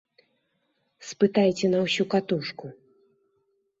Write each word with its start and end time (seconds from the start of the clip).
Спытайце 1.09 1.65
на 1.75 1.79
ўсю 1.89 2.03
катушку. 2.15 2.65